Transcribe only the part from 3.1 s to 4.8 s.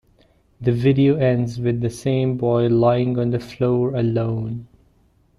on the floor alone.